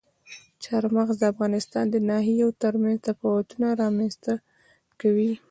چار 0.63 0.83
مغز 0.95 1.15
د 1.19 1.23
افغانستان 1.33 1.85
د 1.91 1.95
ناحیو 2.09 2.49
ترمنځ 2.61 2.97
تفاوتونه 3.09 3.67
رامنځ 3.81 4.13
ته 4.25 4.33
کوي. 5.01 5.31